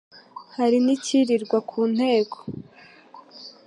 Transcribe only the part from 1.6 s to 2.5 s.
ku nteko,